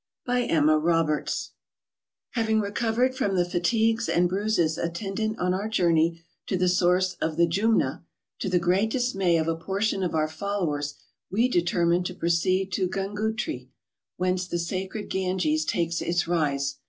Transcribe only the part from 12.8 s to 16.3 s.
Oungootree, whence the sacred Granges takes its